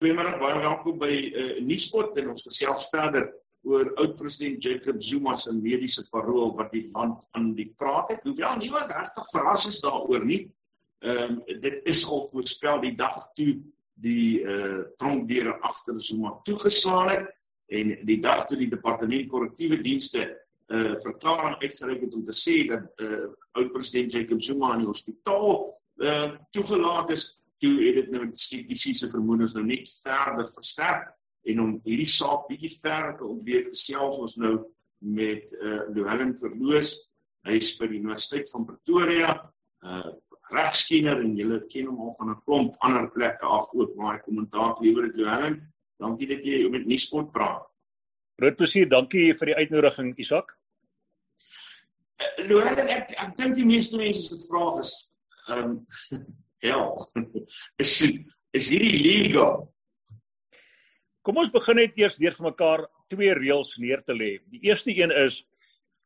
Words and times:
Goeiemôre, 0.00 0.38
baie 0.40 0.60
welkom 0.62 0.94
by 0.96 1.12
uh, 1.12 1.48
Nuuspot 1.60 2.14
en 2.16 2.30
ons 2.32 2.44
gesels 2.46 2.86
verder 2.88 3.26
oor 3.68 3.90
oud-president 4.00 4.56
Jacob 4.64 4.96
Zuma 5.04 5.34
se 5.36 5.52
mediese 5.52 6.06
parol 6.08 6.54
wat 6.56 6.70
die 6.72 6.86
land 6.94 7.26
aan 7.36 7.50
die 7.58 7.66
praat 7.76 8.14
het. 8.14 8.22
Hoewel 8.24 8.54
niemand 8.62 8.94
regtig 8.96 9.26
verras 9.28 9.66
is 9.68 9.76
daaroor 9.84 10.24
nie. 10.24 10.46
Ehm 11.04 11.36
um, 11.36 11.58
dit 11.66 11.90
is 11.92 12.00
al 12.08 12.24
voorspel 12.32 12.80
die 12.86 12.94
dag 12.96 13.18
toe 13.36 13.58
die 14.00 14.40
eh 14.40 14.54
uh, 14.70 14.78
tronkdeure 14.96 15.58
agter 15.68 16.00
Zuma 16.00 16.32
toegeslaan 16.48 17.12
het 17.12 17.28
en 17.68 17.92
die 18.08 18.18
dag 18.24 18.46
toe 18.48 18.56
die 18.56 18.70
departement 18.72 19.28
korrektiewe 19.28 19.82
dienste 19.84 20.24
'n 20.24 20.76
uh, 20.80 20.94
verklaring 21.04 21.60
uitgereik 21.60 22.06
het 22.06 22.16
om 22.16 22.24
te 22.24 22.38
sê 22.40 22.56
dat 22.72 22.88
eh 22.96 23.04
uh, 23.18 23.28
oud-president 23.52 24.16
Jacob 24.16 24.40
Zuma 24.40 24.72
in 24.72 24.86
die 24.86 24.92
hospitaal 24.94 25.76
eh 26.00 26.08
uh, 26.08 26.32
toegelaat 26.56 27.10
is 27.10 27.39
toe 27.60 27.72
het 27.84 27.98
dit 28.00 28.10
nou 28.14 28.28
statistiese 28.32 29.08
vermoedens 29.12 29.54
nou 29.56 29.64
net 29.66 29.90
verder 30.02 30.48
versterk 30.54 31.10
en 31.48 31.60
om 31.60 31.76
hierdie 31.84 32.08
saak 32.08 32.46
bietjie 32.48 32.72
verder 32.80 33.16
te 33.18 33.28
ontleed 33.28 33.70
gesels 33.72 34.18
ons 34.20 34.36
nou 34.40 34.54
met 35.00 35.52
eh 35.56 35.68
uh, 35.68 35.84
Louwelen 35.94 36.34
Verloos. 36.40 36.96
Hy 37.48 37.56
is 37.56 37.72
by 37.78 37.88
die 37.88 38.00
Universiteit 38.00 38.50
van 38.52 38.66
Pretoria 38.68 39.30
eh 39.80 39.96
uh, 40.00 40.12
regskenner 40.50 41.20
en 41.22 41.36
julle 41.38 41.60
ken 41.70 41.86
hom 41.86 42.00
al 42.04 42.14
van 42.18 42.30
'n 42.30 42.40
klomp 42.44 42.76
ander 42.86 43.10
plekke 43.10 43.46
af 43.46 43.68
ook 43.72 43.94
waar 43.96 44.16
hy 44.16 44.22
kommentaar 44.24 44.80
lewer 44.80 45.06
het 45.06 45.16
Louwelen 45.16 45.60
dankie 45.98 46.26
dat 46.26 46.44
jy 46.44 46.68
met 46.68 46.86
Nuuspot 46.86 47.32
praat. 47.32 47.66
Groot 48.40 48.56
plesier 48.56 48.88
dankie 48.88 49.34
vir 49.34 49.52
die 49.52 49.56
uitnodiging 49.56 50.14
Isak. 50.18 50.56
Uh, 52.20 52.48
Louwelen 52.48 52.88
ek 52.88 53.12
ek 53.16 53.36
dink 53.36 53.54
die 53.54 53.64
meeste 53.64 53.96
mense 53.96 54.22
se 54.22 54.46
vraag 54.48 54.80
is 54.84 54.94
ehm 55.48 55.64
um, 55.64 55.74
hel. 56.64 56.96
is 57.82 57.92
is 58.50 58.70
hierdie 58.72 58.98
legal? 59.02 59.68
Kom 61.22 61.38
ons 61.42 61.52
begin 61.52 61.82
net 61.82 61.98
eers 62.00 62.16
deur 62.20 62.34
vir 62.36 62.48
mekaar 62.48 62.86
twee 63.12 63.34
reëls 63.36 63.76
neer 63.82 64.00
te 64.06 64.16
lê. 64.16 64.38
Die 64.50 64.62
eerste 64.70 64.94
een 64.94 65.12
is 65.12 65.42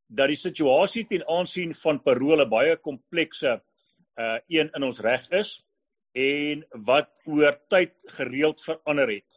dat 0.08 0.28
die 0.32 0.38
situasie 0.38 1.05
ten 1.08 1.22
aansien 1.30 1.75
van 1.78 2.02
parole 2.02 2.47
baie 2.50 2.77
komplekse 2.77 3.60
uh 4.20 4.38
een 4.48 4.70
in 4.77 4.84
ons 4.86 5.00
reg 5.02 5.25
is 5.34 5.56
en 6.14 6.60
wat 6.86 7.10
oor 7.27 7.56
tyd 7.70 7.94
gereeld 8.19 8.62
verander 8.62 9.16
het. 9.19 9.30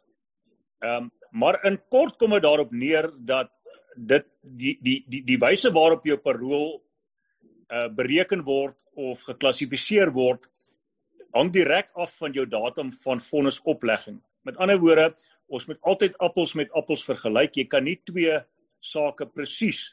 Ehm 0.84 1.08
um, 1.08 1.14
maar 1.30 1.58
in 1.68 1.76
kort 1.92 2.16
kom 2.16 2.32
dit 2.32 2.42
daarop 2.42 2.70
neer 2.72 3.10
dat 3.12 3.50
dit 3.96 4.24
die 4.42 4.78
die 4.80 5.00
die 5.08 5.22
die 5.26 5.38
wyse 5.38 5.72
waarop 5.74 6.06
jou 6.06 6.16
parol 6.16 6.78
uh 7.68 7.88
bereken 7.88 8.44
word 8.44 8.78
of 8.94 9.22
geklassifiseer 9.26 10.12
word 10.14 10.46
hang 11.34 11.52
direk 11.52 11.90
af 11.94 12.14
van 12.20 12.32
jou 12.32 12.46
datum 12.46 12.92
van 13.04 13.20
vonnisoplegging. 13.20 14.20
Met 14.42 14.56
ander 14.56 14.78
woorde, 14.80 15.12
ons 15.48 15.66
moet 15.68 15.80
altyd 15.80 16.16
appels 16.24 16.54
met 16.54 16.72
appels 16.76 17.04
vergelyk. 17.04 17.56
Jy 17.56 17.66
kan 17.68 17.84
nie 17.84 17.98
twee 18.08 18.38
sake 18.84 19.26
presies 19.34 19.88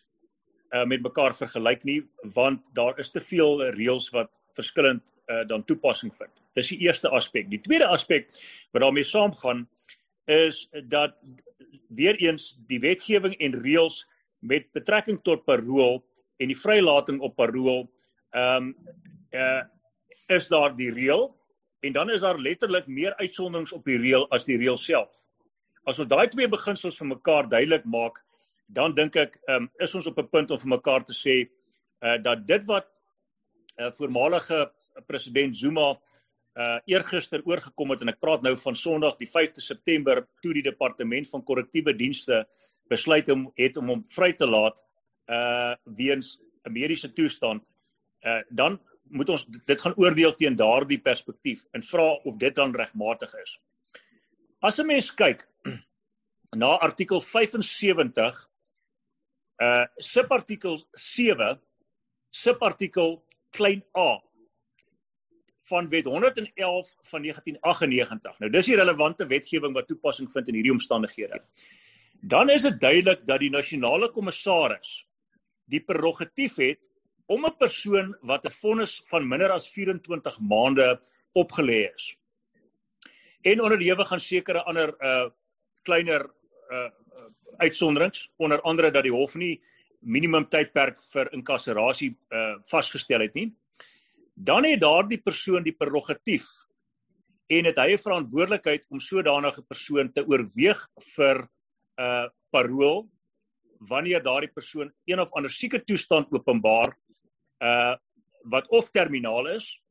uh, 0.74 0.86
met 0.86 1.04
mekaar 1.04 1.36
vergelyk 1.38 1.84
nie 1.88 2.02
want 2.36 2.64
daar 2.78 3.00
is 3.02 3.12
te 3.14 3.22
veel 3.22 3.64
reëls 3.76 4.12
wat 4.14 4.40
verskillend 4.58 5.04
uh, 5.28 5.44
dan 5.48 5.64
toepassing 5.66 6.14
vind. 6.16 6.32
Dis 6.56 6.72
die 6.74 6.82
eerste 6.86 7.10
aspek. 7.10 7.50
Die 7.52 7.62
tweede 7.64 7.88
aspek 7.92 8.30
wat 8.74 8.84
daarmee 8.84 9.08
saamgaan 9.08 9.66
is 10.32 10.66
dat 10.90 11.18
weer 11.90 12.18
eens 12.22 12.54
die 12.70 12.80
wetgewing 12.82 13.36
en 13.40 13.60
reëls 13.62 14.04
met 14.46 14.68
betrekking 14.74 15.22
tot 15.24 15.46
parol 15.46 16.02
en 16.42 16.52
die 16.52 16.60
vrylating 16.60 17.22
op 17.22 17.38
parol 17.40 17.88
ehm 18.36 18.74
um, 18.74 18.76
uh 19.36 19.64
is 20.28 20.48
daar 20.48 20.76
die 20.76 20.92
reël 20.92 21.30
en 21.86 21.94
dan 21.94 22.10
is 22.10 22.22
daar 22.22 22.40
letterlik 22.40 22.88
meer 22.88 23.16
uitsonderings 23.16 23.74
op 23.74 23.86
die 23.86 23.98
reël 23.98 24.26
as 24.34 24.46
die 24.46 24.58
reël 24.58 24.78
self. 24.78 25.28
As 25.86 26.00
ons 26.00 26.10
daai 26.10 26.28
twee 26.34 26.48
beginsels 26.50 26.98
vir 26.98 27.08
mekaar 27.08 27.50
duidelik 27.50 27.86
maak, 27.86 28.18
dan 28.68 28.96
dink 28.98 29.16
ek 29.16 29.38
um, 29.54 29.70
is 29.80 29.94
ons 29.96 30.08
op 30.08 30.18
'n 30.18 30.30
punt 30.30 30.52
om 30.52 30.60
vir 30.60 30.70
mekaar 30.78 31.06
te 31.06 31.14
sê 31.14 31.46
uh, 32.02 32.18
dat 32.18 32.48
dit 32.48 32.66
wat 32.66 32.88
'n 33.78 33.84
uh, 33.84 33.92
voormalige 33.92 34.72
president 35.08 35.56
Zuma 35.56 35.96
uh 36.56 36.80
eergister 36.88 37.42
oorgekom 37.44 37.90
het 37.92 38.02
en 38.02 38.10
ek 38.14 38.20
praat 38.24 38.42
nou 38.42 38.54
van 38.56 38.76
Sondag 38.76 39.18
die 39.20 39.28
5de 39.28 39.60
September 39.60 40.22
toe 40.42 40.54
die 40.54 40.64
departement 40.64 41.28
van 41.28 41.44
korrektiewe 41.44 41.94
dienste 41.94 42.46
besluit 42.88 43.30
om 43.30 43.52
het 43.60 43.78
om 43.78 43.92
hom 43.92 44.04
vry 44.08 44.32
te 44.34 44.48
laat 44.48 44.80
uh 45.28 45.76
weens 45.84 46.40
'n 46.64 46.72
mediese 46.72 47.12
toestand 47.14 47.64
uh 48.24 48.40
dan 48.50 48.80
moet 49.10 49.30
ons 49.30 49.46
dit 49.46 49.82
gaan 49.82 49.96
oordeel 49.96 50.34
teen 50.36 50.56
daardie 50.56 51.00
perspektief 51.02 51.66
en 51.72 51.84
vra 51.84 52.08
of 52.24 52.38
dit 52.38 52.56
dan 52.56 52.76
regmatig 52.76 53.34
is. 53.44 53.60
As 54.60 54.80
'n 54.80 54.86
mens 54.86 55.12
kyk 55.14 55.48
na 56.62 56.78
artikel 56.78 57.22
75 57.22 58.50
uh 59.62 59.86
subartikel 59.98 60.82
7 60.92 61.62
subartikel 62.30 63.24
klein 63.52 63.84
a 63.98 64.22
van 65.70 65.90
wet 65.90 66.06
111 66.06 66.96
van 67.02 67.22
1998. 67.22 68.40
Nou 68.40 68.52
dis 68.52 68.66
die 68.66 68.76
relevante 68.76 69.26
wetgewing 69.26 69.74
wat 69.74 69.88
toepassing 69.88 70.32
vind 70.32 70.48
in 70.48 70.60
hierdie 70.60 70.74
omstandighede. 70.76 71.42
Dan 72.22 72.50
is 72.50 72.62
dit 72.62 72.80
duidelik 72.80 73.26
dat 73.26 73.40
die 73.40 73.50
nasionale 73.50 74.12
kommissaris 74.12 75.06
die 75.66 75.82
prerogatief 75.82 76.60
het 76.62 76.92
om 77.26 77.46
'n 77.46 77.58
persoon 77.58 78.16
wat 78.22 78.46
'n 78.46 78.52
vonnis 78.52 79.02
van 79.06 79.28
minder 79.28 79.52
as 79.52 79.68
24 79.70 80.40
maande 80.40 81.00
opgelê 81.34 81.94
is. 81.94 82.18
En 83.42 83.62
onderlewe 83.62 84.06
gaan 84.06 84.20
sekere 84.20 84.64
ander 84.64 84.96
uh 85.00 85.30
kleiner 85.84 86.30
uh 86.70 86.90
uitsonderings, 87.58 88.32
onder 88.36 88.62
andere 88.62 88.92
dat 88.92 89.04
die 89.04 89.12
hof 89.12 89.36
nie 89.36 89.62
minimum 90.00 90.50
tydperk 90.50 91.02
vir 91.14 91.34
inkasserasie 91.34 92.18
uh 92.30 92.56
vasgestel 92.66 93.20
het 93.20 93.34
nie. 93.34 93.54
Dan 94.34 94.64
het 94.64 94.80
daardie 94.80 95.22
persoon 95.22 95.64
die 95.64 95.76
prerogatief 95.76 96.46
en 97.48 97.66
het 97.66 97.78
hy 97.78 97.94
'n 97.94 97.98
verantwoordelikheid 97.98 98.86
om 98.90 99.00
sodanige 99.00 99.62
persoon 99.62 100.12
te 100.12 100.26
oorweeg 100.26 100.88
vir 101.16 101.48
uh 101.98 102.28
parol 102.52 103.10
wanneer 103.88 104.24
daardie 104.24 104.52
persoon 104.54 104.92
een 105.06 105.20
of 105.20 105.32
ander 105.34 105.52
sieke 105.52 105.84
toestand 105.84 106.32
openbaar 106.32 106.96
uh 107.64 107.96
wat 108.46 108.68
of 108.70 108.92
terminaal 108.94 109.48
is 109.56 109.82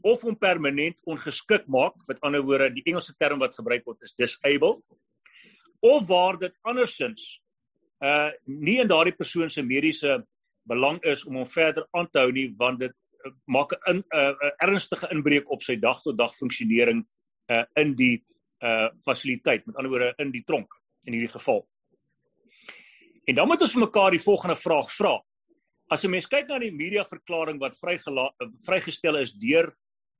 of 0.00 0.22
hom 0.24 0.36
permanent 0.38 0.96
ongeskik 1.04 1.66
maak 1.68 1.96
met 2.08 2.20
ander 2.24 2.42
woorde 2.42 2.70
die 2.72 2.84
Engelse 2.88 3.12
term 3.18 3.42
wat 3.44 3.54
gebruik 3.54 3.84
word 3.84 4.02
is 4.06 4.14
disabled 4.16 4.86
of 5.84 6.06
waar 6.08 6.38
dit 6.38 6.54
andersins 6.62 7.28
uh 8.04 8.30
nie 8.44 8.78
in 8.80 8.88
daardie 8.88 9.16
persoon 9.16 9.50
se 9.50 9.62
mediese 9.62 10.22
belang 10.68 11.00
is 11.02 11.24
om 11.26 11.40
hom 11.40 11.46
verder 11.48 11.86
aan 11.92 12.08
te 12.10 12.22
hou 12.22 12.32
nie 12.32 12.48
want 12.56 12.80
dit 12.80 12.94
uh, 13.24 13.32
maak 13.44 13.72
'n 13.72 13.96
in 13.96 14.02
uh, 14.14 14.32
uh, 14.32 14.52
ernstige 14.64 15.08
inbreuk 15.12 15.50
op 15.50 15.62
sy 15.62 15.76
dag 15.76 16.02
tot 16.02 16.18
dag 16.18 16.34
funksionering 16.36 17.04
uh 17.52 17.64
in 17.76 17.94
die 17.96 18.24
uh 18.62 18.88
fasiliteit 19.04 19.66
met 19.66 19.76
ander 19.76 19.90
woorde 19.90 20.14
in 20.18 20.30
die 20.30 20.44
tronk 20.44 20.72
in 21.06 21.12
hierdie 21.12 21.32
geval. 21.32 21.62
En 23.28 23.36
dan 23.36 23.48
moet 23.48 23.60
ons 23.60 23.74
vir 23.76 23.84
mekaar 23.84 24.14
die 24.16 24.24
volgende 24.24 24.56
vraag 24.56 24.88
vra. 24.94 25.18
As 25.92 26.04
'n 26.04 26.10
mens 26.10 26.26
kyk 26.26 26.48
na 26.48 26.58
die 26.58 26.72
media 26.72 27.04
verklaring 27.04 27.60
wat 27.60 27.76
vrygestel 27.76 29.16
is 29.16 29.32
deur 29.32 29.74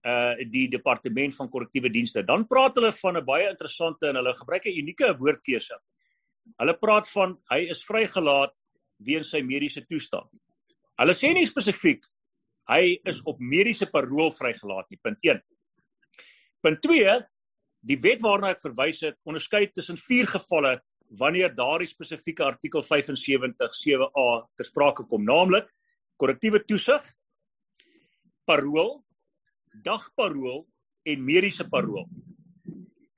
uh 0.04 0.34
die 0.50 0.68
departement 0.68 1.34
van 1.34 1.48
korrektiewe 1.48 1.90
dienste, 1.90 2.22
dan 2.22 2.46
praat 2.46 2.74
hulle 2.76 2.92
van 2.92 3.16
'n 3.16 3.24
baie 3.24 3.48
interessante 3.48 4.08
en 4.08 4.16
hulle 4.16 4.34
gebruik 4.34 4.66
'n 4.66 4.78
unieke 4.78 5.16
woordkeuse. 5.18 5.76
Hulle 6.58 6.74
praat 6.74 7.08
van 7.08 7.38
hy 7.50 7.68
is 7.70 7.84
vrygelaat 7.84 8.52
weens 8.98 9.30
sy 9.30 9.40
mediese 9.42 9.86
toestand. 9.86 10.28
Hulle 10.98 11.14
sê 11.14 11.32
nie 11.32 11.44
spesifiek 11.44 12.04
hy 12.68 13.00
is 13.04 13.22
op 13.24 13.40
mediese 13.40 13.86
parol 13.86 14.30
vrygelaat 14.30 14.90
nie. 14.90 14.98
Punt 15.02 15.18
1. 15.22 15.42
Punt 16.62 16.82
2. 16.82 17.26
Die 17.80 17.96
wet 17.96 18.20
waarna 18.20 18.50
ek 18.50 18.60
verwys 18.60 19.00
het, 19.00 19.16
onderskei 19.24 19.70
tussen 19.72 19.96
vier 19.96 20.26
gevalle 20.26 20.80
wanneer 21.10 21.54
daardie 21.54 21.88
spesifieke 21.88 22.44
artikel 22.44 22.82
75 22.82 23.74
7A 23.80 24.26
ter 24.56 24.66
sprake 24.66 25.06
kom, 25.08 25.24
naamlik 25.24 25.68
korrektiewe 26.18 26.60
toesig, 26.66 27.04
parol, 28.48 28.98
dagparol 29.84 30.66
en 31.06 31.24
mediese 31.24 31.64
parol. 31.68 32.08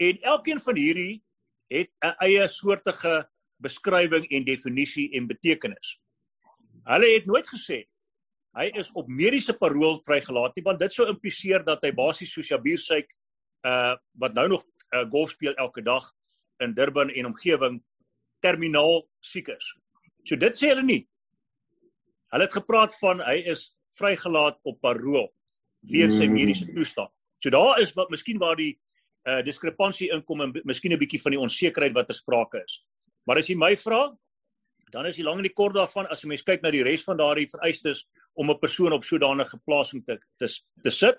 En 0.01 0.21
elkeen 0.35 0.61
van 0.61 0.77
hierdie 0.77 1.23
het 1.71 1.91
'n 2.03 2.15
eie 2.27 2.49
soortige 2.49 3.29
beskrywing 3.63 4.27
en 4.31 4.45
definisie 4.45 5.11
en 5.13 5.27
betekenis. 5.27 5.99
Hulle 6.85 7.15
het 7.15 7.27
nooit 7.27 7.49
gesê 7.49 7.87
hy 8.59 8.67
is 8.75 8.91
op 8.99 9.07
mediese 9.07 9.55
parol 9.55 10.01
vrygelaat 10.03 10.57
nie, 10.57 10.65
want 10.65 10.81
dit 10.81 10.93
sou 10.93 11.07
impliseer 11.07 11.65
dat 11.65 11.83
hy 11.83 11.93
basies 11.93 12.33
soos 12.33 12.49
Jabir 12.49 12.79
Syk 12.79 13.13
uh 13.63 13.95
wat 14.19 14.35
nou 14.35 14.49
nog 14.49 14.65
uh, 14.95 15.05
golf 15.11 15.31
speel 15.31 15.55
elke 15.55 15.83
dag 15.83 16.03
in 16.61 16.75
Durban 16.75 17.11
en 17.11 17.27
omgewing 17.27 17.81
terminaal 18.41 19.05
siek 19.21 19.49
is. 19.49 19.75
So 20.25 20.37
dit 20.37 20.57
sê 20.57 20.73
hulle 20.73 20.85
nie. 20.85 21.03
Hulle 22.31 22.47
het 22.47 22.57
gepraat 22.57 22.95
van 23.01 23.21
hy 23.25 23.41
is 23.53 23.71
vrygelaat 23.99 24.61
op 24.63 24.81
parol 24.81 25.29
weens 25.91 26.17
sy 26.17 26.27
hmm. 26.27 26.37
mediese 26.37 26.69
toestand. 26.71 27.13
So 27.41 27.51
daar 27.53 27.81
is 27.81 27.95
wat 27.97 28.11
miskien 28.13 28.41
waar 28.41 28.59
die 28.61 28.75
uh 29.29 29.43
diskrepansie 29.45 30.09
inkom 30.15 30.41
en 30.41 30.53
miskien 30.65 30.93
'n 30.93 30.99
bietjie 30.99 31.21
van 31.21 31.33
die 31.33 31.41
onsekerheid 31.41 31.95
wat 31.95 32.07
ter 32.07 32.17
sprake 32.17 32.63
is. 32.65 32.85
Maar 33.27 33.39
as 33.39 33.49
jy 33.49 33.57
my 33.57 33.77
vra, 33.77 34.17
dan 34.91 35.07
is 35.07 35.17
die 35.17 35.25
lang 35.25 35.39
en 35.39 35.47
die 35.47 35.55
kort 35.55 35.75
daarvan 35.75 36.07
as 36.11 36.25
'n 36.25 36.29
mens 36.29 36.43
kyk 36.43 36.63
na 36.63 36.71
die 36.71 36.83
res 36.83 37.05
van 37.05 37.17
daardie 37.17 37.49
vereistes 37.49 38.07
om 38.35 38.51
'n 38.51 38.59
persoon 38.59 38.93
op 38.93 39.05
sodanige 39.05 39.59
plasing 39.67 40.05
te 40.05 40.19
te 40.39 40.47
te 40.83 40.91
sit, 40.91 41.19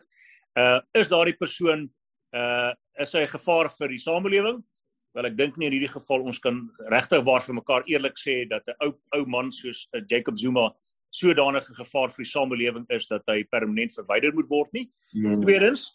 uh 0.56 0.80
is 0.94 1.08
daardie 1.08 1.38
persoon 1.38 1.90
uh 2.34 2.74
is 3.00 3.14
hy 3.14 3.22
'n 3.22 3.38
gevaar 3.38 3.70
vir 3.70 3.88
die 3.88 4.00
samelewing? 4.00 4.64
Wel 5.14 5.28
ek 5.28 5.38
dink 5.38 5.58
nie 5.60 5.68
in 5.68 5.76
hierdie 5.76 5.92
geval 5.92 6.24
ons 6.24 6.40
kan 6.40 6.62
regtig 6.92 7.24
waar 7.28 7.44
vir 7.44 7.58
mekaar 7.58 7.84
eerlik 7.90 8.16
sê 8.20 8.48
dat 8.48 8.64
'n 8.68 8.76
ou 8.80 8.92
ou 9.18 9.26
man 9.26 9.52
soos 9.52 9.88
uh, 9.94 10.02
Jacob 10.08 10.38
Zuma 10.38 10.72
sodanige 11.12 11.74
gevaar 11.76 12.12
vir 12.16 12.24
die 12.24 12.32
samelewing 12.32 12.86
is 12.90 13.08
dat 13.08 13.24
hy 13.28 13.44
permanent 13.44 13.92
verwyder 13.92 14.34
moet 14.34 14.50
word 14.50 14.72
nie. 14.74 14.86
Mm. 15.14 15.42
Tweedens, 15.44 15.90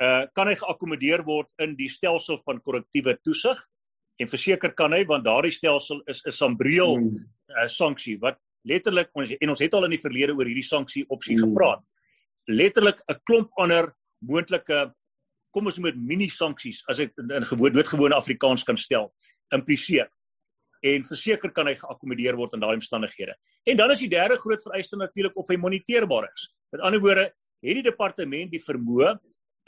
uh 0.00 0.26
kan 0.34 0.46
hy 0.46 0.54
geakkommodeer 0.54 1.24
word 1.26 1.48
in 1.58 1.74
die 1.76 1.88
stelsel 1.88 2.38
van 2.46 2.60
korrektiewe 2.62 3.16
toesig 3.24 3.58
en 4.20 4.28
verseker 4.28 4.72
kan 4.76 4.92
hy 4.92 5.02
want 5.08 5.24
daardie 5.24 5.52
stelsel 5.52 6.02
is 6.06 6.22
'n 6.24 6.30
sambreel 6.30 6.96
mm. 6.96 7.26
uh, 7.50 7.66
sanksie 7.66 8.18
wat 8.20 8.38
letterlik 8.62 9.10
ons 9.14 9.30
en 9.30 9.48
ons 9.48 9.60
het 9.60 9.74
al 9.74 9.84
in 9.84 9.96
die 9.96 10.04
verlede 10.04 10.36
oor 10.36 10.46
hierdie 10.46 10.62
sanksie 10.62 11.04
opsie 11.08 11.36
mm. 11.36 11.42
gepraat. 11.42 11.82
Letterlik 12.46 13.02
'n 13.08 13.18
klomp 13.24 13.50
ander 13.58 13.92
moontlike 14.20 14.94
kom 15.50 15.66
ons 15.66 15.78
dit 15.82 15.98
mini 15.98 16.28
sanksies 16.30 16.82
as 16.88 17.02
dit 17.02 17.22
in 17.22 17.46
gewoon 17.48 17.74
doodgewone 17.74 18.16
Afrikaans 18.16 18.64
kan 18.64 18.78
stel 18.78 19.10
impliseer. 19.54 20.08
En 20.80 21.04
verseker 21.04 21.52
kan 21.52 21.68
hy 21.68 21.74
geakkommodeer 21.76 22.38
word 22.38 22.54
in 22.56 22.62
daai 22.62 22.76
omstandighede. 22.78 23.34
En 23.68 23.76
dan 23.76 23.92
is 23.92 24.00
die 24.00 24.08
derde 24.08 24.38
groot 24.40 24.62
vereiste 24.62 24.96
natuurlik 24.96 25.36
of 25.36 25.48
hy 25.50 25.58
moniteerbaar 25.60 26.30
is. 26.30 26.48
Met 26.72 26.80
ander 26.86 27.02
woorde, 27.02 27.26
het 27.60 27.76
die 27.80 27.84
departement 27.84 28.52
die 28.52 28.62
vermoë 28.62 29.18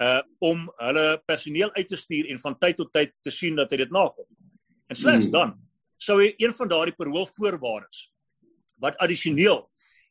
uh 0.02 0.22
om 0.42 0.64
hulle 0.80 1.18
personeel 1.28 1.70
uit 1.76 1.88
te 1.88 1.98
stuur 2.00 2.30
en 2.32 2.38
van 2.40 2.56
tyd 2.58 2.78
tot 2.80 2.88
tyd 2.92 3.12
te 3.22 3.30
sien 3.30 3.58
dat 3.58 3.70
hy 3.70 3.82
dit 3.82 3.92
nakom. 3.92 4.26
En 4.88 4.96
slegs 4.96 5.28
hmm. 5.28 5.34
dan 5.34 5.52
sou 6.00 6.16
hy 6.22 6.32
een 6.40 6.54
van 6.56 6.70
daardie 6.70 6.96
paroolvoorwaardes 6.96 8.06
wat 8.82 8.96
addisioneel 9.04 9.60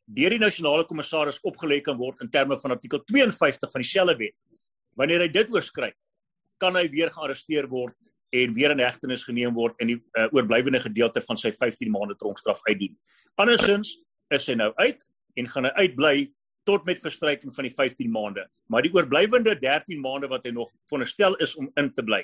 deur 0.06 0.34
die 0.34 0.40
nasionale 0.40 0.86
kommissaris 0.88 1.40
opgelê 1.46 1.80
kan 1.84 1.98
word 1.98 2.22
in 2.24 2.30
terme 2.30 2.56
van 2.60 2.74
artikel 2.76 3.02
52 3.10 3.70
van 3.74 3.84
dieselfde 3.84 4.16
wet. 4.22 4.36
Wanneer 4.98 5.24
hy 5.24 5.30
dit 5.32 5.52
oorskry, 5.52 5.92
kan 6.62 6.76
hy 6.78 6.86
weer 6.92 7.10
gearresteer 7.10 7.68
word 7.70 7.96
en 8.32 8.54
weer 8.56 8.72
in 8.72 8.80
hegtenis 8.80 9.24
geneem 9.28 9.54
word 9.56 9.76
en 9.82 9.90
die 9.92 9.98
uh, 10.16 10.28
oorblywende 10.32 10.80
gedeelte 10.80 11.20
van 11.24 11.40
sy 11.40 11.52
15 11.52 11.90
maande 11.92 12.16
tronkstraf 12.20 12.62
uitdien. 12.68 12.94
Andersins 13.40 13.96
is 14.32 14.46
hy 14.48 14.56
nou 14.56 14.70
uit 14.80 15.02
en 15.40 15.50
gaan 15.52 15.68
hy 15.68 15.72
uitbly 15.84 16.14
tot 16.68 16.86
met 16.86 17.00
verstryking 17.02 17.52
van 17.54 17.66
die 17.66 17.74
15 17.74 18.10
maande. 18.12 18.46
Maar 18.70 18.86
die 18.86 18.92
oorblywende 18.94 19.56
13 19.58 20.00
maande 20.00 20.30
wat 20.30 20.46
hy 20.46 20.54
nog 20.54 20.70
veronderstel 20.88 21.36
is 21.42 21.56
om 21.58 21.68
in 21.80 21.90
te 21.92 22.04
bly, 22.06 22.22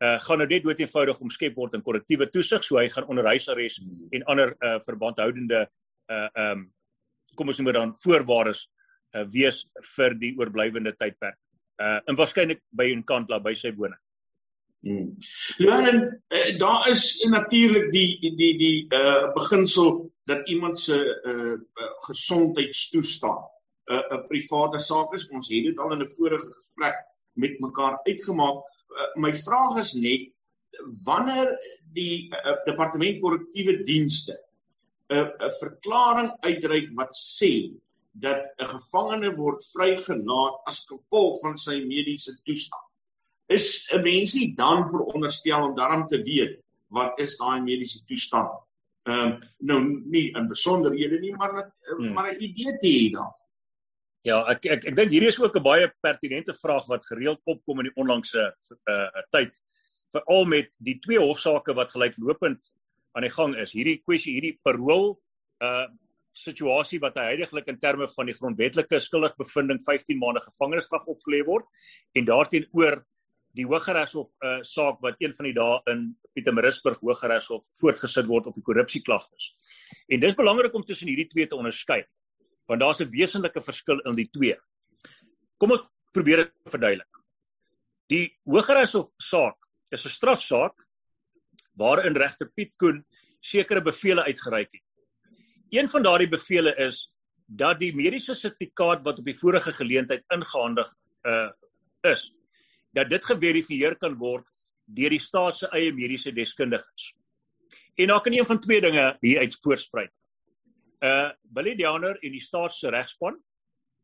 uh 0.00 0.16
gaan 0.24 0.40
nou 0.40 0.46
net 0.48 0.64
dood 0.64 0.78
eenvoudig 0.80 1.18
omskep 1.20 1.56
word 1.58 1.74
in 1.76 1.82
korrektiewe 1.84 2.30
toesig, 2.32 2.64
so 2.64 2.78
hy 2.80 2.86
gaan 2.88 3.08
onder 3.12 3.26
huisarrest 3.34 3.82
en 4.16 4.24
ander 4.32 4.54
uh 4.64 4.78
verbandhoudende 4.86 5.66
uh 6.08 6.28
um 6.46 6.68
kom 7.36 7.52
ons 7.52 7.60
noem 7.60 7.68
dit 7.70 7.76
dan 7.76 7.92
voorwaardes 8.00 8.64
uh 9.18 9.26
wees 9.34 9.64
vir 9.96 10.16
die 10.22 10.32
oorblywende 10.38 10.94
tydperk. 10.96 11.36
Uh 11.80 11.98
en 12.04 12.16
waarskynlik 12.16 12.60
by 12.76 12.90
'n 12.92 13.04
kant 13.04 13.28
daar 13.28 13.42
by 13.42 13.54
sy 13.54 13.72
woning. 13.76 14.00
Hmm. 14.80 15.16
Ja, 15.58 15.76
en 15.88 16.22
uh, 16.28 16.58
daar 16.58 16.88
is 16.88 17.24
natuurlik 17.28 17.90
die 17.92 18.18
die 18.20 18.36
die, 18.36 18.54
die 18.58 18.86
uh 18.88 19.32
beginsel 19.34 20.12
dat 20.24 20.48
iemand 20.48 20.78
se 20.78 20.98
uh 21.24 21.56
gesondheidstoestand 22.08 23.44
'n 23.90 23.94
uh, 23.94 24.16
'n 24.16 24.26
private 24.28 24.78
saak 24.78 25.14
is. 25.14 25.28
Ons 25.28 25.48
het 25.48 25.64
dit 25.64 25.78
al 25.78 25.92
in 25.92 26.02
'n 26.02 26.14
vorige 26.16 26.50
gesprek 26.50 26.96
met 27.32 27.60
mekaar 27.60 28.00
uitgemaak. 28.04 28.60
Uh, 28.90 29.08
my 29.14 29.32
vraag 29.34 29.78
is 29.78 29.92
net 29.92 30.30
wanneer 31.04 31.58
die 31.94 32.28
uh, 32.30 32.56
departement 32.64 33.20
korrektiewe 33.20 33.82
dienste 33.82 34.36
'n 35.08 35.16
uh, 35.16 35.28
'n 35.46 35.54
verklaring 35.60 36.30
uitreik 36.40 36.90
wat 36.94 37.16
sê 37.16 37.52
dat 38.12 38.46
'n 38.58 38.66
gevangene 38.66 39.34
word 39.36 39.64
vrygelaat 39.72 40.60
as 40.66 40.86
gevolg 40.88 41.40
van 41.40 41.58
sy 41.58 41.84
mediese 41.86 42.34
toestand. 42.44 42.88
Is 43.46 43.88
'n 43.92 44.02
mens 44.02 44.34
nie 44.34 44.54
dan 44.54 44.88
veronderstel 44.88 45.68
om 45.68 45.74
daarom 45.74 46.06
te 46.06 46.22
weet 46.22 46.60
wat 46.88 47.18
is 47.18 47.36
daai 47.36 47.60
mediese 47.60 48.04
toestand? 48.04 48.50
Ehm 49.02 49.18
um, 49.18 49.38
nou 49.58 49.80
nie 50.04 50.30
in 50.36 50.48
besonderhede 50.48 51.18
nie, 51.18 51.34
maar 51.36 51.72
hmm. 51.96 52.12
maar 52.12 52.32
'n 52.32 52.42
idee 52.42 52.78
te 52.78 52.86
hê 52.86 53.10
daarvan. 53.10 53.48
Ja, 54.22 54.44
ek 54.52 54.66
ek 54.66 54.84
ek 54.84 54.96
dink 54.96 55.10
hierdie 55.10 55.30
is 55.32 55.40
ook 55.40 55.56
'n 55.56 55.62
baie 55.62 55.92
pertinente 56.00 56.54
vraag 56.54 56.86
wat 56.86 57.06
gereeld 57.06 57.40
opkom 57.44 57.78
in 57.80 57.88
die 57.88 57.96
onlangse 57.96 58.56
uh 58.84 59.22
tyd 59.30 59.56
veral 60.12 60.44
met 60.44 60.76
die 60.78 60.98
twee 60.98 61.18
hofsaake 61.18 61.74
wat 61.74 61.92
gelyklopend 61.92 62.72
aan 63.12 63.22
die 63.22 63.32
gang 63.32 63.56
is. 63.56 63.72
Hierdie 63.72 64.02
kwessie, 64.04 64.34
hierdie 64.36 64.58
parool 64.62 65.20
uh 65.62 65.88
situasie 66.32 67.00
wat 67.00 67.18
heidaglik 67.18 67.68
in 67.68 67.78
terme 67.80 68.08
van 68.08 68.26
die 68.26 68.34
grondwetlike 68.34 69.00
skuldigbevinding 69.00 69.80
15 69.82 70.18
maande 70.18 70.40
gevangenisstraf 70.44 71.08
opgelê 71.10 71.42
word 71.46 71.66
en 72.14 72.24
daarteenoor 72.28 73.02
die 73.58 73.66
Hooggeregshof 73.66 74.30
uh 74.46 74.60
saak 74.62 75.00
wat 75.02 75.18
een 75.18 75.34
van 75.34 75.48
die 75.48 75.54
dae 75.56 75.80
in 75.90 76.04
Pietermaritzburg 76.34 77.00
Hooggeregshof 77.02 77.66
voortgesit 77.80 78.28
word 78.30 78.46
op 78.46 78.54
die 78.54 78.62
korrupsieklagtes. 78.62 79.54
En 80.08 80.20
dis 80.22 80.38
belangrik 80.38 80.74
om 80.74 80.84
tussen 80.86 81.10
hierdie 81.10 81.28
twee 81.30 81.46
te 81.46 81.58
onderskei 81.58 82.04
want 82.70 82.80
daar's 82.80 83.00
'n 83.00 83.10
wesenlike 83.10 83.60
verskil 83.60 83.98
in 84.06 84.14
die 84.14 84.30
twee. 84.30 84.56
Kom 85.58 85.72
ek 85.72 85.88
probeer 86.12 86.36
dit 86.36 86.52
verduidelik. 86.64 87.10
Die 88.06 88.38
Hooggeregshof 88.44 89.10
saak 89.18 89.58
is 89.90 90.04
'n 90.04 90.14
strafsaak 90.14 90.86
waarin 91.74 92.16
regter 92.16 92.50
Piet 92.54 92.72
Koen 92.76 93.04
sekere 93.40 93.82
bevele 93.82 94.24
uitgereik 94.24 94.68
het. 94.72 94.89
Een 95.70 95.88
van 95.88 96.02
daardie 96.02 96.28
bevele 96.28 96.74
is 96.76 97.04
dat 97.46 97.78
die 97.78 97.92
mediese 97.94 98.34
sertifikaat 98.34 99.02
wat 99.06 99.18
op 99.18 99.24
die 99.24 99.38
vorige 99.38 99.72
geleentheid 99.72 100.24
ingehandig 100.34 100.94
uh 101.26 101.50
is 102.00 102.30
dat 102.96 103.10
dit 103.10 103.24
geverifieer 103.24 103.96
kan 104.00 104.14
word 104.18 104.46
deur 104.84 105.12
die 105.12 105.20
staat 105.20 105.56
se 105.56 105.68
eie 105.76 105.92
mediese 105.92 106.32
deskundiges. 106.32 107.12
En 107.94 108.06
daar 108.06 108.20
kan 108.20 108.32
een 108.32 108.46
van 108.46 108.60
twee 108.60 108.80
dinge 108.80 109.16
hier 109.20 109.38
uit 109.38 109.56
voorspruit. 109.60 110.12
Uh 111.00 111.30
Billy 111.42 111.76
Downer 111.76 112.18
en 112.18 112.32
die 112.32 112.40
staat 112.40 112.74
se 112.74 112.88
regspan 112.88 113.36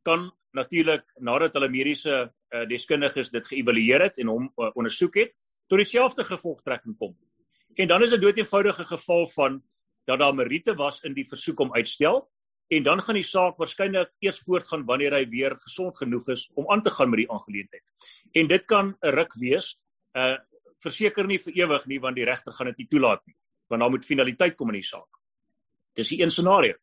kan 0.03 0.31
natuurlik 0.53 1.05
nadat 1.19 1.55
hulle 1.55 1.69
mediese 1.69 2.33
uh, 2.51 2.67
deskundiges 2.69 3.31
dit 3.31 3.47
geëvalueer 3.47 4.07
het 4.07 4.19
en 4.23 4.31
hom 4.31 4.45
uh, 4.57 4.71
ondersoek 4.75 5.15
het, 5.15 5.33
tot 5.67 5.83
dieselfde 5.83 6.25
gevolgtrekking 6.25 6.97
kom. 6.99 7.17
En 7.75 7.89
dan 7.89 8.03
is 8.03 8.15
dit 8.15 8.21
dood 8.21 8.39
eenvoudige 8.39 8.85
geval 8.85 9.27
van 9.35 9.63
dat 10.07 10.19
daar 10.23 10.35
meriete 10.35 10.75
was 10.75 11.03
in 11.03 11.15
die 11.15 11.27
versoek 11.27 11.61
om 11.61 11.75
uitstel 11.75 12.25
en 12.69 12.83
dan 12.83 13.01
gaan 13.03 13.19
die 13.19 13.27
saak 13.27 13.59
waarskynlik 13.59 14.11
eers 14.25 14.39
voortgaan 14.43 14.85
wanneer 14.87 15.15
hy 15.15 15.25
weer 15.31 15.55
gesond 15.63 15.97
genoeg 15.99 16.29
is 16.35 16.47
om 16.55 16.71
aan 16.71 16.83
te 16.83 16.91
gaan 16.91 17.11
met 17.11 17.23
die 17.23 17.31
aangeleentheid. 17.31 18.11
En 18.33 18.47
dit 18.47 18.65
kan 18.65 18.97
'n 19.03 19.15
ruk 19.15 19.35
wees, 19.35 19.79
uh 20.15 20.37
verseker 20.83 21.27
nie 21.27 21.39
vir 21.39 21.53
ewig 21.53 21.87
nie 21.87 22.01
want 22.01 22.17
die 22.17 22.25
regter 22.25 22.53
gaan 22.53 22.67
dit 22.67 22.79
nie 22.79 22.87
toelaat 22.87 23.27
nie, 23.27 23.37
want 23.69 23.81
daar 23.81 23.91
moet 23.91 24.05
finaliteit 24.05 24.57
kom 24.57 24.69
in 24.69 24.81
die 24.81 24.89
saak. 24.89 25.09
Dis 25.95 26.09
die 26.09 26.21
een 26.23 26.31
scenario. 26.31 26.75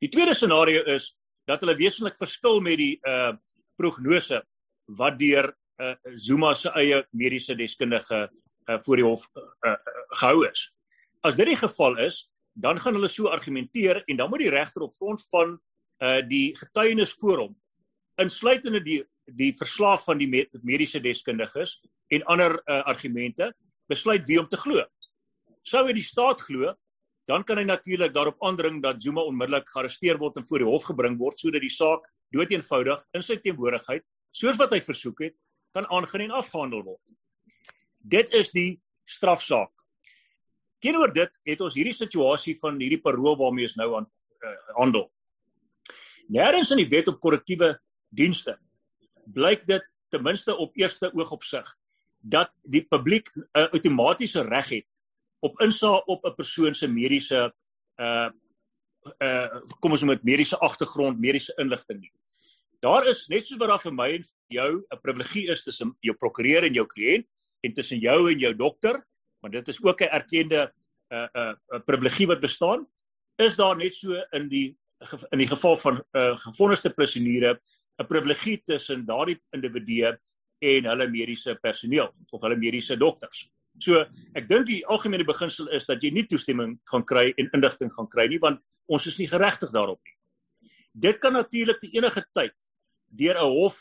Die 0.00 0.08
tweede 0.08 0.34
scenario 0.34 0.82
is 0.84 1.14
dat 1.46 1.60
hulle 1.60 1.76
wesentlik 1.76 2.16
verskil 2.16 2.60
met 2.60 2.78
die 2.78 2.98
uh 3.02 3.32
prognose 3.76 4.42
wat 4.86 5.18
deur 5.18 5.54
uh 5.78 5.94
Zuma 6.14 6.54
se 6.54 6.70
eie 6.70 7.06
mediese 7.12 7.54
deskundige 7.54 8.30
uh 8.68 8.78
voor 8.82 8.96
die 8.96 9.04
hof 9.04 9.28
uh, 9.34 9.42
uh, 9.62 9.76
gehou 10.08 10.48
is. 10.48 10.72
As 11.20 11.36
dit 11.36 11.46
die 11.46 11.56
geval 11.56 11.98
is, 11.98 12.28
dan 12.52 12.78
gaan 12.80 12.94
hulle 12.94 13.08
so 13.08 13.28
argumenteer 13.28 14.02
en 14.06 14.16
dan 14.16 14.30
moet 14.30 14.44
die 14.46 14.52
regter 14.54 14.82
op 14.82 14.94
grond 14.94 15.24
van 15.30 15.58
uh 15.98 16.20
die 16.22 16.54
getuienis 16.56 17.12
voor 17.18 17.38
hom 17.38 17.56
insluitende 18.18 18.82
die 18.82 19.02
die 19.28 19.52
verslag 19.56 20.02
van 20.04 20.18
die 20.20 20.28
mediese 20.64 21.00
deskundiges 21.04 21.76
en 22.08 22.24
ander 22.32 22.54
uh, 22.64 22.80
argumente 22.88 23.50
besluit 23.88 24.24
wie 24.28 24.38
om 24.40 24.48
te 24.48 24.56
glo. 24.56 24.84
Sou 25.64 25.82
hy 25.84 25.92
die 25.96 26.04
staat 26.04 26.40
glo, 26.40 26.72
dan 27.28 27.44
kan 27.44 27.60
hy 27.60 27.66
natuurlik 27.68 28.14
daarop 28.14 28.40
aandring 28.44 28.80
dat 28.84 29.02
Zuma 29.04 29.26
onmiddellik 29.28 29.68
gearresteer 29.68 30.16
word 30.20 30.40
en 30.40 30.46
voor 30.48 30.64
die 30.64 30.68
hof 30.68 30.86
gebring 30.88 31.18
word 31.20 31.40
sodat 31.40 31.64
die 31.64 31.72
saak 31.72 32.06
doeteenvoudig 32.32 33.04
in 33.16 33.24
sy 33.24 33.36
teenwoordigheid 33.42 34.04
soos 34.32 34.56
wat 34.60 34.72
hy 34.72 34.80
versoek 34.84 35.26
het 35.26 35.36
kan 35.76 35.88
aangaan 35.92 36.24
en 36.28 36.36
afgehandel 36.40 36.86
word. 36.86 37.02
Dit 38.00 38.32
is 38.32 38.48
die 38.56 38.78
strafsaak. 39.08 39.72
Teenoor 40.78 41.12
dit 41.12 41.40
het 41.44 41.60
ons 41.60 41.74
hierdie 41.74 41.96
situasie 41.96 42.56
van 42.60 42.78
hierdie 42.80 43.00
parool 43.02 43.36
waarmee 43.36 43.66
ons 43.68 43.76
nou 43.76 43.88
aan 43.98 44.06
uh, 44.06 44.54
handel. 44.76 45.08
Nêrens 46.28 46.70
in 46.74 46.82
die 46.82 46.90
wet 46.90 47.08
op 47.08 47.20
korrektiewe 47.20 47.74
dienste 48.08 48.58
blyk 49.28 49.66
dit 49.68 49.84
ten 50.08 50.22
minste 50.24 50.54
op 50.56 50.76
eerste 50.76 51.10
oog 51.12 51.32
opsig 51.36 51.66
dat 52.20 52.52
die 52.62 52.82
publiek 52.82 53.28
'n 53.36 53.44
uh, 53.52 53.68
outomatiese 53.72 54.42
reg 54.42 54.68
het 54.68 54.86
op 55.40 55.60
insaag 55.60 56.04
op 56.06 56.24
'n 56.24 56.34
persoon 56.34 56.74
se 56.74 56.88
mediese 56.88 57.52
uh 57.96 58.30
uh 59.20 59.60
kom 59.80 59.92
ons 59.92 60.00
noem 60.00 60.14
dit 60.14 60.24
mediese 60.24 60.58
agtergrond, 60.58 61.20
mediese 61.20 61.54
inligting 61.56 62.00
nie. 62.00 62.12
Daar 62.80 63.06
is 63.06 63.26
net 63.28 63.46
soos 63.46 63.58
wat 63.58 63.68
daar 63.68 63.82
vir 63.82 63.94
my 63.94 64.08
en 64.14 64.22
vir 64.22 64.36
jou 64.48 64.84
'n 64.90 65.00
privilegie 65.02 65.50
is 65.50 65.62
tussen 65.62 65.96
jou 66.00 66.14
prokureur 66.14 66.64
en 66.64 66.74
jou 66.74 66.86
kliënt, 66.86 67.26
en 67.60 67.72
tussen 67.72 67.98
jou 67.98 68.30
en 68.30 68.38
jou 68.38 68.54
dokter, 68.54 69.04
want 69.40 69.52
dit 69.54 69.68
is 69.68 69.82
ook 69.82 70.00
'n 70.00 70.12
erkende 70.18 70.72
'n 71.10 71.14
uh, 71.14 71.28
'n 71.34 71.56
uh, 71.74 71.80
privilegie 71.84 72.26
wat 72.26 72.40
bestaan, 72.40 72.86
is 73.36 73.56
daar 73.56 73.76
net 73.76 73.94
so 73.94 74.12
in 74.30 74.48
die 74.48 74.76
in 75.30 75.38
die 75.38 75.48
geval 75.48 75.76
van 75.76 76.02
uh, 76.12 76.36
gevonniste 76.36 76.90
prisoniere 76.90 77.60
'n 77.98 78.06
privilegie 78.06 78.62
tussen 78.64 79.04
daardie 79.06 79.38
individue 79.50 80.18
en 80.58 80.84
hulle 80.84 81.08
mediese 81.08 81.54
personeel 81.62 82.10
of 82.30 82.42
hulle 82.42 82.56
mediese 82.56 82.96
dokters. 82.96 83.48
So 83.78 84.04
ek 84.34 84.48
dink 84.48 84.66
die 84.66 84.82
algemene 84.86 85.24
beginsel 85.24 85.68
is 85.74 85.86
dat 85.86 86.02
jy 86.02 86.10
nie 86.10 86.26
toestemming 86.26 86.78
gaan 86.90 87.04
kry 87.06 87.32
en 87.36 87.50
inligting 87.54 87.92
gaan 87.94 88.08
kry 88.10 88.26
nie 88.26 88.40
want 88.42 88.60
ons 88.86 89.06
is 89.06 89.18
nie 89.18 89.28
geregtig 89.30 89.70
daarop 89.70 90.00
nie. 90.04 90.16
Dit 90.92 91.20
kan 91.22 91.32
natuurlik 91.32 91.80
te 91.80 91.90
enige 91.94 92.24
tyd 92.34 92.54
deur 93.08 93.38
'n 93.38 93.52
hof 93.54 93.78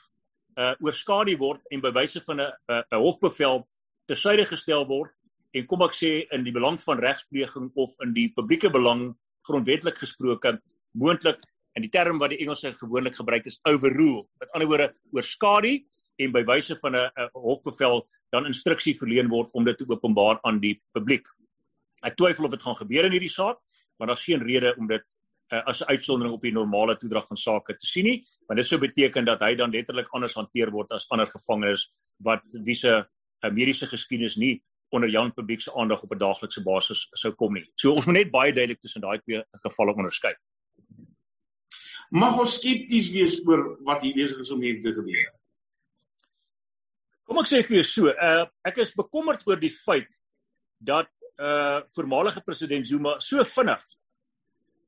uh 0.58 0.74
oorskadu 0.82 1.38
word 1.38 1.62
en 1.72 1.82
by 1.82 1.92
wyse 1.92 2.22
van 2.22 2.42
'n 2.42 2.52
'n 2.70 3.02
hofbevel 3.02 3.68
tersyde 4.06 4.46
gestel 4.46 4.86
word 4.86 5.17
en 5.58 5.66
kom 5.66 5.84
ek 5.86 5.96
sê 5.98 6.12
in 6.36 6.44
die 6.46 6.54
belang 6.54 6.78
van 6.84 7.02
regspleging 7.02 7.72
of 7.76 7.96
in 8.06 8.14
die 8.14 8.28
publieke 8.36 8.70
belang 8.74 9.10
grondwetlik 9.48 9.98
gesproke 9.98 10.58
moontlik 10.94 11.42
in 11.78 11.86
die 11.86 11.94
term 11.94 12.20
wat 12.22 12.34
die 12.34 12.42
Engelse 12.44 12.74
gewoonlik 12.78 13.18
gebruik 13.18 13.46
is 13.50 13.60
overrule. 13.70 14.26
Met 14.42 14.54
ander 14.54 14.70
woorde 14.70 14.88
oorskadu 15.14 15.74
en 16.18 16.34
by 16.34 16.44
wyse 16.50 16.78
van 16.82 16.96
'n 16.96 17.30
hofbevel 17.34 18.08
dan 18.32 18.46
instruksie 18.46 18.98
verleen 18.98 19.30
word 19.30 19.52
om 19.54 19.64
dit 19.64 19.78
te 19.78 19.86
openbaar 19.88 20.40
aan 20.44 20.60
die 20.60 20.82
publiek. 20.94 21.26
Ek 22.04 22.16
twyfel 22.18 22.46
of 22.46 22.52
dit 22.52 22.64
gaan 22.64 22.76
gebeur 22.76 23.06
in 23.06 23.12
hierdie 23.12 23.34
saak, 23.34 23.58
maar 23.98 24.08
daar's 24.08 24.24
geen 24.24 24.42
rede 24.42 24.76
om 24.78 24.88
dit 24.88 25.04
uh, 25.52 25.64
as 25.66 25.82
'n 25.82 25.90
uitsondering 25.90 26.34
op 26.34 26.42
die 26.42 26.52
normale 26.52 26.98
toedrag 26.98 27.28
van 27.28 27.38
sake 27.38 27.78
te 27.78 27.86
sien 27.86 28.06
nie, 28.06 28.24
want 28.48 28.58
dit 28.58 28.68
sou 28.68 28.80
beteken 28.80 29.26
dat 29.26 29.40
hy 29.40 29.56
dan 29.56 29.72
letterlik 29.72 30.08
anders 30.12 30.36
hanteer 30.36 30.72
word 30.72 30.92
as 30.92 31.10
ander 31.10 31.28
gevangenes 31.28 31.94
wat 32.18 32.44
wie 32.64 32.76
se 32.76 32.90
uh, 32.90 33.52
mediese 33.52 33.88
geskiedenis 33.88 34.36
nie 34.38 34.62
onder 34.90 35.10
Jan 35.10 35.34
publiek 35.34 35.62
se 35.62 35.74
aandag 35.76 36.02
op 36.04 36.12
'n 36.12 36.18
daaglikse 36.18 36.64
basis 36.64 37.08
sou 37.14 37.34
kom 37.34 37.54
nie. 37.54 37.66
So 37.76 37.92
ons 37.92 38.06
moet 38.06 38.16
net 38.16 38.32
baie 38.32 38.54
duidelik 38.54 38.80
tussen 38.80 39.02
daai 39.02 39.20
twee 39.20 39.44
gevalle 39.52 39.94
onderskei. 39.94 40.34
Mag 42.10 42.40
ons 42.40 42.54
skepties 42.56 43.12
wees 43.12 43.42
oor 43.46 43.78
wat 43.84 44.02
hier 44.02 44.14
besig 44.14 44.40
is 44.40 44.52
om 44.52 44.62
hier 44.62 44.82
te 44.82 44.94
gebeur? 44.94 45.32
Kom 47.28 47.38
ek 47.40 47.48
sê 47.48 47.64
vir 47.68 47.76
jou 47.78 47.84
so, 47.84 48.08
uh, 48.08 48.46
ek 48.64 48.78
is 48.78 48.96
bekommerd 48.96 49.44
oor 49.48 49.60
die 49.60 49.76
feit 49.86 50.20
dat 50.80 51.10
uh 51.38 51.82
voormalige 51.94 52.42
president 52.42 52.88
Zuma 52.88 53.20
so 53.20 53.44
vinnig 53.44 53.84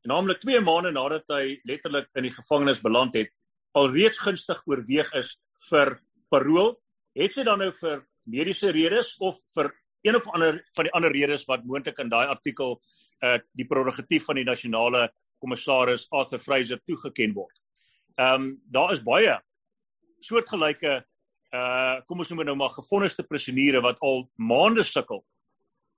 naamlik 0.07 0.39
2 0.41 0.61
maande 0.63 0.91
nadat 0.95 1.27
hy 1.33 1.59
letterlik 1.67 2.07
in 2.17 2.27
die 2.27 2.33
gevangenis 2.33 2.81
beland 2.81 3.15
het, 3.17 3.31
alreeds 3.77 4.21
gunstig 4.23 4.61
oorweeg 4.69 5.11
is 5.19 5.35
vir 5.69 5.97
parol. 6.31 6.77
Het 7.17 7.35
sy 7.35 7.45
dan 7.47 7.61
nou 7.61 7.71
vir 7.75 8.05
mediese 8.29 8.71
redes 8.71 9.15
of 9.19 9.39
vir 9.55 9.71
een 10.01 10.15
of 10.15 10.27
ander 10.33 10.61
van 10.75 10.87
die 10.87 10.93
ander 10.93 11.11
redes 11.11 11.45
wat 11.45 11.65
moontlik 11.65 11.97
in 11.99 12.09
daai 12.09 12.27
artikel 12.27 12.79
uh 13.25 13.37
die 13.51 13.67
prerogatief 13.67 14.25
van 14.25 14.39
die 14.39 14.47
nasionale 14.47 15.09
kommissaris 15.39 16.07
Arthur 16.09 16.39
Fraser 16.39 16.79
toegeken 16.85 17.33
word. 17.33 17.61
Ehm 18.15 18.41
um, 18.41 18.61
daar 18.71 18.91
is 18.91 19.03
baie 19.03 19.39
soortgelyke 20.19 20.99
uh 21.53 21.97
kom 22.05 22.19
ons 22.19 22.29
noem 22.29 22.43
dit 22.43 22.51
nou 22.51 22.57
maar 22.59 22.75
gevonniste 22.75 23.23
prisoniere 23.23 23.81
wat 23.81 23.99
al 24.05 24.27
maande 24.35 24.83
sukkel 24.83 25.23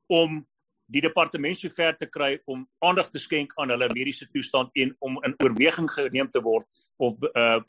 om 0.07 0.41
die 0.91 1.01
departement 1.01 1.57
so 1.57 1.69
ver 1.69 1.95
te 1.97 2.07
kry 2.07 2.37
om 2.51 2.65
aandag 2.83 3.09
te 3.11 3.19
skenk 3.19 3.53
aan 3.59 3.71
hulle 3.73 3.89
mediese 3.93 4.27
toestand 4.31 4.71
en 4.83 4.95
om 4.99 5.19
in 5.27 5.35
oorweging 5.43 5.89
geneem 5.91 6.31
te 6.31 6.41
word 6.43 6.67
of 6.97 7.19
uh 7.35 7.59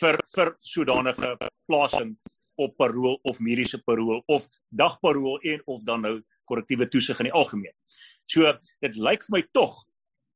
vir 0.00 0.18
vir 0.34 0.54
sodanige 0.64 1.36
plasing 1.68 2.16
op 2.56 2.76
parol 2.76 3.18
of 3.22 3.40
mediese 3.40 3.78
parol 3.84 4.22
of 4.26 4.46
dagparol 4.68 5.38
en 5.42 5.62
of 5.66 5.82
dan 5.84 6.04
nou 6.06 6.14
korrektiewe 6.44 6.88
toesig 6.88 7.20
in 7.20 7.30
die 7.30 7.36
algemeen. 7.36 7.74
So 8.26 8.52
dit 8.82 8.96
lyk 8.96 9.26
vir 9.26 9.38
my 9.38 9.42
tog 9.52 9.82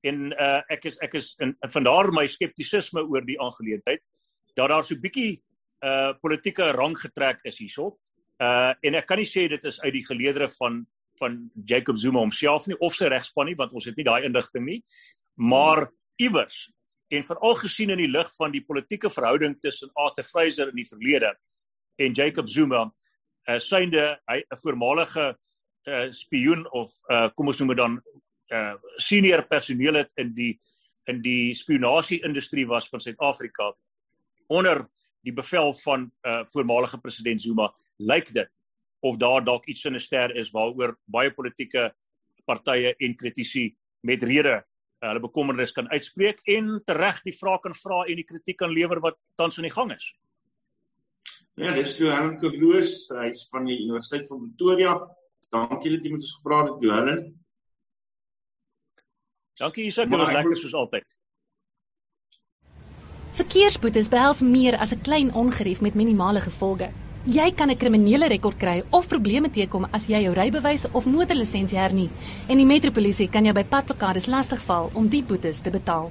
en 0.06 0.30
uh 0.32 0.60
ek 0.72 0.86
is 0.90 0.98
ek 1.04 1.16
is 1.20 1.34
in 1.44 1.56
vandaar 1.72 2.12
my 2.16 2.26
skeptisisme 2.26 3.04
oor 3.04 3.26
die 3.26 3.38
aangeleentheid 3.40 4.02
dat 4.56 4.72
daar 4.72 4.84
so 4.84 4.96
bietjie 4.96 5.40
uh 5.84 6.12
politieke 6.22 6.72
rang 6.76 6.96
getrek 6.98 7.44
is 7.44 7.60
hierso. 7.60 7.96
Uh 8.40 8.72
en 8.82 9.00
ek 9.00 9.06
kan 9.08 9.20
nie 9.20 9.28
sê 9.28 9.48
dit 9.48 9.64
is 9.64 9.80
uit 9.80 9.94
die 9.98 10.06
geleedere 10.06 10.48
van 10.60 10.84
van 11.20 11.50
Jacob 11.64 11.96
Zuma 11.96 12.20
homself 12.22 12.66
nie 12.66 12.78
of 12.80 12.94
sy 12.96 13.10
regspan 13.12 13.50
nie 13.50 13.58
want 13.58 13.74
ons 13.76 13.88
het 13.88 13.96
nie 13.98 14.06
daai 14.08 14.24
indigting 14.28 14.64
nie 14.64 14.80
maar 15.36 15.88
iewers 16.20 16.68
en 17.10 17.26
veral 17.26 17.56
gesien 17.58 17.90
in 17.90 18.00
die 18.00 18.10
lig 18.10 18.28
van 18.36 18.52
die 18.54 18.62
politieke 18.64 19.10
verhouding 19.10 19.56
tussen 19.60 19.90
Arthur 19.98 20.26
Fraser 20.26 20.70
in 20.70 20.78
die 20.78 20.88
verlede 20.88 21.32
en 22.00 22.16
Jacob 22.16 22.48
Zuma 22.48 22.82
uh, 22.86 23.58
synde 23.58 24.04
hy 24.30 24.40
'n 24.40 24.60
voormalige 24.62 25.26
uh, 25.84 26.06
spioen 26.10 26.64
of 26.72 26.92
uh, 27.08 27.28
kom 27.34 27.46
ons 27.52 27.58
noem 27.60 27.74
dit 27.74 27.80
dan 27.80 28.00
uh, 28.52 28.74
senior 28.96 29.46
personeel 29.48 29.94
het 29.94 30.10
in 30.16 30.34
die 30.34 30.60
in 31.08 31.22
die 31.22 31.54
spionasie 31.54 32.20
industrie 32.22 32.66
was 32.66 32.88
van 32.88 33.00
Suid-Afrika 33.00 33.72
onder 34.46 34.86
die 35.24 35.32
bevel 35.32 35.72
van 35.82 36.10
uh, 36.22 36.42
voormalige 36.52 37.00
president 37.00 37.42
Zuma 37.42 37.70
lyk 37.98 38.32
dit 38.32 38.50
of 39.00 39.16
daar 39.16 39.44
dalk 39.44 39.66
iets 39.66 39.80
sinister 39.80 40.34
is 40.36 40.50
waaroor 40.50 40.96
baie 41.04 41.32
politieke 41.32 41.90
partye 42.44 42.94
en 42.98 43.16
kritici 43.16 43.70
met 44.00 44.22
rede 44.22 44.60
uh, 45.00 45.08
hulle 45.08 45.22
bekommernis 45.24 45.72
kan 45.72 45.88
uitspreek 45.90 46.40
en 46.56 46.78
tereg 46.84 47.22
die 47.24 47.36
vrae 47.36 47.60
kan 47.64 47.76
vra 47.76 48.04
en 48.06 48.20
die 48.20 48.26
kritiek 48.28 48.58
kan 48.60 48.72
lewer 48.72 49.00
wat 49.00 49.18
tans 49.36 49.58
aan 49.58 49.68
die 49.68 49.74
gang 49.74 49.92
is. 49.96 50.12
Ja, 51.60 51.74
dis 51.76 51.92
toe 51.98 52.08
Helen 52.08 52.38
Kerloos, 52.40 52.92
hy 53.12 53.26
is 53.34 53.42
van 53.52 53.66
die 53.68 53.76
Universiteit 53.82 54.28
van 54.30 54.46
Pretoria. 54.46 54.94
Dankie 55.52 55.90
dat 55.92 56.06
jy 56.06 56.12
met 56.14 56.22
ons 56.24 56.36
gepraat 56.38 56.70
het, 56.70 56.86
Helen. 56.88 57.18
Dankie 59.60 59.84
Isak, 59.90 60.08
dit 60.08 60.22
was 60.22 60.32
lekker 60.32 60.56
soos 60.56 60.76
altyd. 60.80 61.04
Verkeersboetes 63.36 64.08
behels 64.08 64.40
meer 64.40 64.78
as 64.80 64.94
'n 64.94 65.04
klein 65.04 65.34
ongerief 65.34 65.80
met 65.84 65.94
minimale 65.94 66.40
gevolge. 66.40 66.88
Jy 67.26 67.52
kan 67.52 67.70
'n 67.70 67.76
kriminele 67.76 68.28
rekord 68.28 68.56
kry 68.56 68.82
of 68.90 69.08
probleme 69.08 69.50
teekom 69.50 69.84
as 69.92 70.06
jy 70.06 70.22
jou 70.22 70.34
rybewys 70.34 70.86
of 70.92 71.04
motorlisensie 71.04 71.78
hernie 71.78 72.10
en 72.48 72.56
die 72.56 72.66
metropolisie 72.66 73.28
kan 73.28 73.44
jou 73.44 73.54
by 73.54 73.64
padplakkades 73.64 74.26
lastigval 74.26 74.90
om 74.94 75.08
die 75.08 75.22
boetes 75.22 75.60
te 75.60 75.70
betaal. 75.70 76.10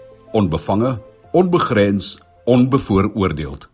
onbevange, 0.31 1.01
onbegrens, 1.31 2.19
onbevooroordeeld. 2.45 3.70